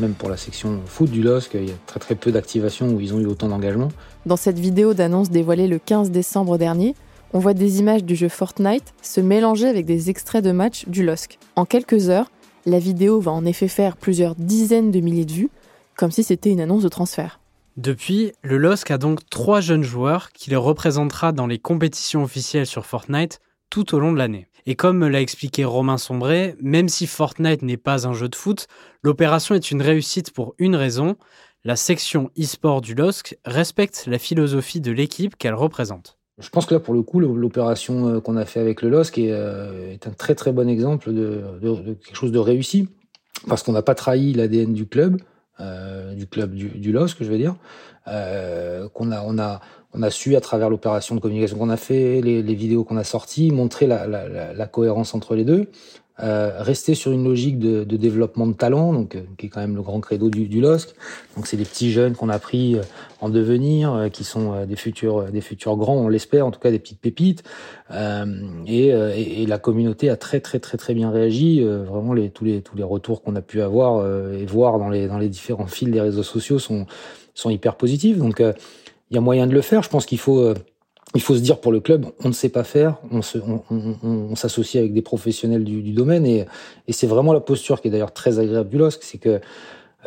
[0.00, 3.00] Même pour la section foot du LOSC, il y a très très peu d'activations où
[3.00, 3.90] ils ont eu autant d'engagement.
[4.24, 6.94] Dans cette vidéo d'annonce dévoilée le 15 décembre dernier,
[7.34, 11.04] on voit des images du jeu Fortnite se mélanger avec des extraits de matchs du
[11.04, 11.38] LOSC.
[11.54, 12.30] En quelques heures,
[12.64, 15.50] la vidéo va en effet faire plusieurs dizaines de milliers de vues,
[15.96, 17.38] comme si c'était une annonce de transfert.
[17.76, 22.66] Depuis, le LOSC a donc trois jeunes joueurs qui le représentera dans les compétitions officielles
[22.66, 23.38] sur Fortnite
[23.70, 24.46] tout au long de l'année.
[24.66, 28.34] Et comme me l'a expliqué Romain Sombré, même si Fortnite n'est pas un jeu de
[28.34, 28.66] foot,
[29.02, 31.16] l'opération est une réussite pour une raison,
[31.64, 36.18] la section e-sport du LOSC respecte la philosophie de l'équipe qu'elle représente.
[36.38, 39.18] Je pense que là, pour le coup, l'opération euh, qu'on a fait avec le LOSC
[39.18, 41.42] euh, est, un très très bon exemple de,
[42.02, 42.88] quelque chose de réussi,
[43.46, 45.20] parce qu'on n'a pas trahi l'ADN du club,
[45.60, 47.56] euh, du club du, du LOSC, je veux dire,
[48.06, 49.60] qu'on a, on a,
[49.94, 53.04] on a su à travers l'opération de communication qu'on a fait, les, vidéos qu'on a
[53.04, 55.68] sorties, montrer la, cohérence entre les deux,
[56.22, 59.74] euh, rester sur une logique de, développement de talent, donc euh, qui est quand même
[59.74, 60.94] le grand credo du, du LOSC.
[61.34, 62.82] Donc c'est des petits jeunes qu'on a pris euh,
[63.20, 66.78] en devenir, qui sont des futurs des futurs grands, on l'espère, en tout cas des
[66.78, 67.42] petites pépites.
[68.66, 71.62] Et, la communauté a très très très très bien réagi.
[71.62, 75.06] vraiment les tous les tous les retours qu'on a pu avoir et voir dans les
[75.06, 76.86] dans les différents fils des réseaux sociaux sont
[77.34, 78.16] sont hyper positifs.
[78.16, 78.42] Donc
[79.10, 79.82] il y a moyen de le faire.
[79.82, 80.54] Je pense qu'il faut, euh,
[81.14, 84.92] il faut se dire pour le club, on ne sait pas faire, on s'associe avec
[84.92, 86.46] des professionnels du, domaine et,
[86.90, 89.40] c'est vraiment la posture qui est d'ailleurs très agréable du LOSC, c'est que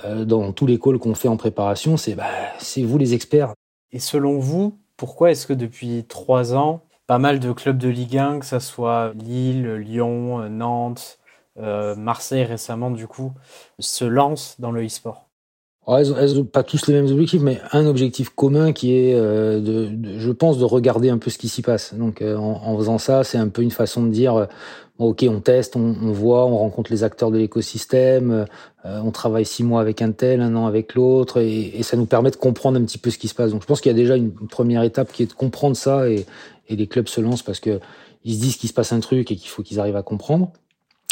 [0.05, 2.25] euh, dans tous les calls qu'on fait en préparation, c'est bah,
[2.57, 3.53] c'est vous les experts.
[3.91, 8.17] Et selon vous, pourquoi est-ce que depuis trois ans, pas mal de clubs de Ligue
[8.17, 11.19] 1, que ce soit Lille, Lyon, Nantes,
[11.59, 13.33] euh, Marseille récemment du coup,
[13.77, 15.29] se lancent dans le e-sport?
[15.87, 19.89] Elles, n'ont pas tous les mêmes objectifs, mais un objectif commun qui est, euh, de,
[20.17, 21.93] je pense, de regarder un peu ce qui s'y passe.
[21.93, 24.45] Donc, euh, en, faisant ça, c'est un peu une façon de dire, euh,
[24.97, 28.45] ok, on teste, on, on, voit, on rencontre les acteurs de l'écosystème,
[28.85, 32.05] on travaille six mois avec un tel, un an avec l'autre, et, et, ça nous
[32.05, 33.51] permet de comprendre un petit peu ce qui se passe.
[33.51, 36.09] Donc, je pense qu'il y a déjà une, première étape qui est de comprendre ça,
[36.09, 36.25] et,
[36.69, 37.79] et les clubs se lancent parce que
[38.25, 40.51] ils se disent qu'il se passe un truc et qu'il faut qu'ils arrivent à comprendre.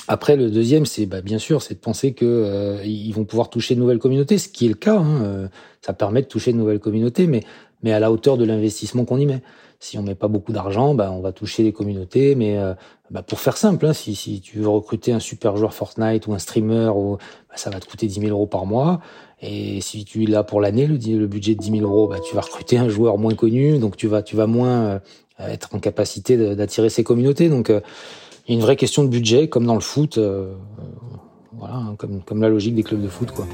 [0.07, 3.75] Après, le deuxième, c'est bah, bien sûr, c'est de penser que euh, vont pouvoir toucher
[3.75, 4.97] de nouvelles communautés, ce qui est le cas.
[4.97, 5.47] Hein, euh,
[5.81, 7.41] ça permet de toucher de nouvelles communautés, mais
[7.83, 9.41] mais à la hauteur de l'investissement qu'on y met.
[9.79, 12.75] Si on met pas beaucoup d'argent, bah, on va toucher les communautés, mais euh,
[13.09, 16.33] bah, pour faire simple, hein, si, si tu veux recruter un super joueur Fortnite ou
[16.33, 19.01] un streamer, ou, bah, ça va te coûter 10 000 euros par mois.
[19.41, 22.35] Et si tu l'as pour l'année, le, le, budget de 10 000 euros, bah, tu
[22.35, 25.01] vas recruter un joueur moins connu, donc tu vas, tu vas moins
[25.39, 27.49] être en capacité d'attirer ces communautés.
[27.49, 27.71] Donc
[28.47, 30.53] il y a une vraie question de budget, comme dans le foot, euh,
[31.53, 33.31] voilà, hein, comme, comme la logique des clubs de foot.
[33.31, 33.45] Quoi.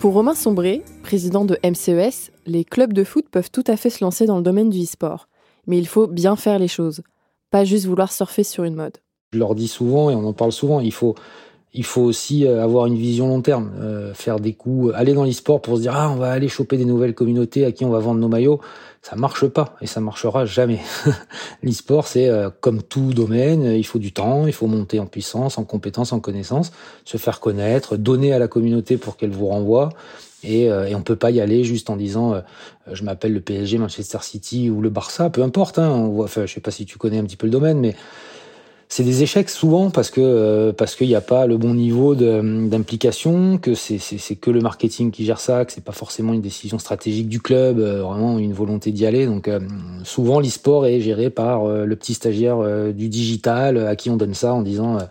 [0.00, 4.02] Pour Romain Sombré, président de MCES, les clubs de foot peuvent tout à fait se
[4.04, 5.28] lancer dans le domaine du e-sport.
[5.66, 7.02] Mais il faut bien faire les choses,
[7.50, 8.98] pas juste vouloir surfer sur une mode.
[9.32, 11.14] Je leur dis souvent, et on en parle souvent, il faut,
[11.74, 15.24] il faut aussi euh, avoir une vision long terme, euh, faire des coups, aller dans
[15.24, 17.90] l'e-sport pour se dire ah on va aller choper des nouvelles communautés à qui on
[17.90, 18.60] va vendre nos maillots
[19.04, 20.80] ça marche pas et ça marchera jamais.
[21.62, 25.58] L'e-sport, c'est euh, comme tout domaine, il faut du temps, il faut monter en puissance,
[25.58, 26.72] en compétence, en connaissance,
[27.04, 29.90] se faire connaître, donner à la communauté pour qu'elle vous renvoie.
[30.42, 32.40] Et, euh, et on peut pas y aller juste en disant euh,
[32.90, 35.78] je m'appelle le PSG, Manchester City ou le Barça, peu importe.
[35.78, 37.94] Hein, enfin, je sais pas si tu connais un petit peu le domaine, mais
[38.88, 42.14] c'est des échecs souvent parce que euh, parce qu'il n'y a pas le bon niveau
[42.14, 46.78] d'implication, que c'est que le marketing qui gère ça, que c'est pas forcément une décision
[46.78, 49.26] stratégique du club, euh, vraiment une volonté d'y aller.
[49.26, 49.60] Donc euh,
[50.04, 52.58] souvent l'e-sport est géré par le petit stagiaire
[52.92, 55.08] du digital à qui on donne ça en disant bah,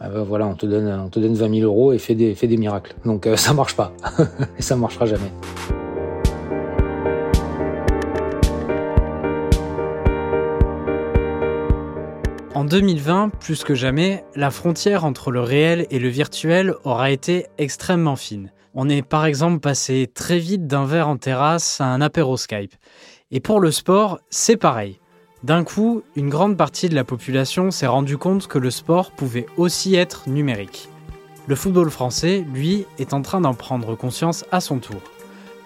[0.00, 2.46] bah, voilà on te donne on te donne 20 000 euros et fais des fais
[2.46, 2.94] des miracles.
[3.04, 3.92] Donc ça marche pas
[4.58, 5.30] et ça marchera jamais.
[12.64, 17.44] En 2020, plus que jamais, la frontière entre le réel et le virtuel aura été
[17.58, 18.52] extrêmement fine.
[18.72, 22.72] On est par exemple passé très vite d'un verre en terrasse à un apéro Skype.
[23.30, 24.98] Et pour le sport, c'est pareil.
[25.42, 29.44] D'un coup, une grande partie de la population s'est rendu compte que le sport pouvait
[29.58, 30.88] aussi être numérique.
[31.46, 35.02] Le football français, lui, est en train d'en prendre conscience à son tour.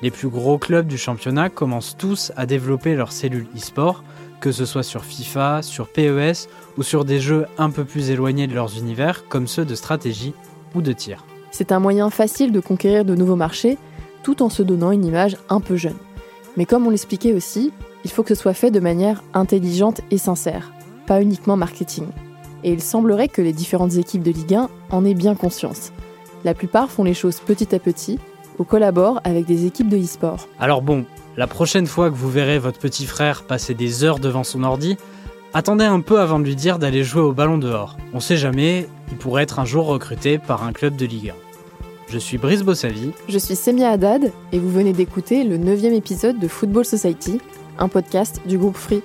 [0.02, 4.02] Les plus gros clubs du championnat commencent tous à développer leurs cellules e-sport,
[4.40, 8.46] que ce soit sur FIFA, sur PES ou sur des jeux un peu plus éloignés
[8.46, 10.34] de leurs univers comme ceux de stratégie
[10.74, 11.24] ou de tir.
[11.50, 13.78] C'est un moyen facile de conquérir de nouveaux marchés
[14.22, 15.96] tout en se donnant une image un peu jeune.
[16.56, 17.72] Mais comme on l'expliquait aussi,
[18.04, 20.72] il faut que ce soit fait de manière intelligente et sincère,
[21.06, 22.06] pas uniquement marketing.
[22.64, 25.92] Et il semblerait que les différentes équipes de Ligue 1 en aient bien conscience.
[26.44, 28.18] La plupart font les choses petit à petit,
[28.58, 30.48] ou collabore avec des équipes de e-sport.
[30.58, 31.04] Alors bon,
[31.36, 34.96] la prochaine fois que vous verrez votre petit frère passer des heures devant son ordi,
[35.54, 37.96] attendez un peu avant de lui dire d'aller jouer au ballon dehors.
[38.12, 41.34] On sait jamais, il pourrait être un jour recruté par un club de Ligue 1.
[42.10, 43.12] Je suis Brice Bossavi.
[43.28, 47.38] Je suis Semia Haddad et vous venez d'écouter le neuvième épisode de Football Society,
[47.78, 49.02] un podcast du groupe Free.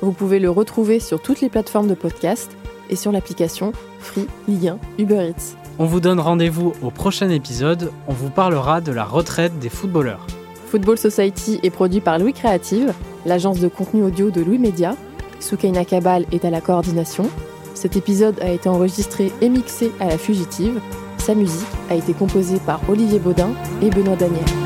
[0.00, 2.50] Vous pouvez le retrouver sur toutes les plateformes de podcast
[2.88, 5.65] et sur l'application Free Ligue 1 Uber Eats.
[5.78, 10.26] On vous donne rendez-vous au prochain épisode, on vous parlera de la retraite des footballeurs.
[10.68, 12.94] Football Society est produit par Louis Créative,
[13.26, 14.96] l'agence de contenu audio de Louis Média.
[15.38, 17.28] Soukaina Kabal est à la coordination.
[17.74, 20.80] Cet épisode a été enregistré et mixé à la fugitive.
[21.18, 23.50] Sa musique a été composée par Olivier Baudin
[23.82, 24.65] et Benoît Daniel.